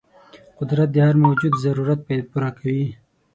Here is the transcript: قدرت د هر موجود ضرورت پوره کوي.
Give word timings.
قدرت 0.57 0.89
د 0.93 0.97
هر 1.07 1.15
موجود 1.25 1.53
ضرورت 1.65 1.99
پوره 2.31 2.51
کوي. 2.59 2.87